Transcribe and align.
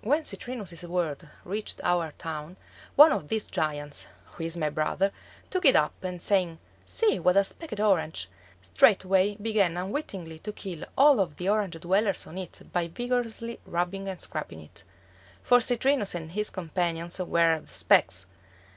When 0.00 0.22
Citrinus's 0.22 0.84
world 0.88 1.26
reached 1.44 1.80
our 1.82 2.12
town, 2.18 2.56
one 2.94 3.10
of 3.10 3.26
these 3.26 3.48
giants, 3.48 4.06
who 4.26 4.44
is 4.44 4.56
my 4.56 4.70
brother, 4.70 5.10
took 5.50 5.64
it 5.64 5.74
up, 5.74 5.92
and 6.04 6.22
saying, 6.22 6.60
"See, 6.84 7.18
what 7.18 7.36
a 7.36 7.42
specked 7.42 7.80
orange," 7.80 8.28
straightway 8.62 9.34
began 9.34 9.76
unwittingly 9.76 10.38
to 10.38 10.52
kill 10.52 10.84
all 10.96 11.18
of 11.18 11.36
the 11.36 11.48
Orange 11.48 11.80
dwellers 11.80 12.28
on 12.28 12.38
it 12.38 12.62
by 12.72 12.86
vigorously 12.86 13.58
rubbing 13.66 14.08
and 14.08 14.20
scraping 14.20 14.60
it. 14.62 14.84
For 15.42 15.60
Citrinus 15.60 16.14
and 16.14 16.30
his 16.30 16.48
companions 16.48 17.18
were 17.18 17.58
the 17.58 17.66
specks! 17.74 18.26